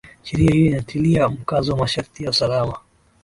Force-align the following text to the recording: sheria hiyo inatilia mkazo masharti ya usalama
sheria 0.23 0.51
hiyo 0.51 0.65
inatilia 0.67 1.29
mkazo 1.29 1.75
masharti 1.77 2.23
ya 2.23 2.29
usalama 2.29 2.77